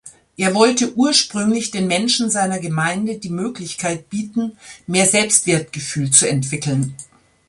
[0.35, 6.95] Er wollte ursprünglich den Menschen seiner Gemeinde die Möglichkeit bieten, mehr Selbstwertgefühl zu entwickeln.